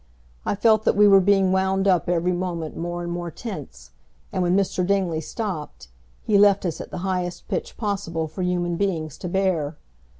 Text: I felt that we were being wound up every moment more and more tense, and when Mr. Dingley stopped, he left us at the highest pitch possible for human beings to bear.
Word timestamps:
I 0.47 0.55
felt 0.55 0.83
that 0.85 0.95
we 0.95 1.07
were 1.07 1.19
being 1.21 1.51
wound 1.51 1.87
up 1.87 2.09
every 2.09 2.31
moment 2.31 2.75
more 2.75 3.03
and 3.03 3.11
more 3.11 3.29
tense, 3.29 3.91
and 4.33 4.41
when 4.41 4.57
Mr. 4.57 4.83
Dingley 4.83 5.21
stopped, 5.21 5.89
he 6.23 6.39
left 6.39 6.65
us 6.65 6.81
at 6.81 6.89
the 6.89 6.97
highest 7.05 7.47
pitch 7.47 7.77
possible 7.77 8.27
for 8.27 8.41
human 8.41 8.77
beings 8.77 9.15
to 9.19 9.29
bear. 9.29 9.77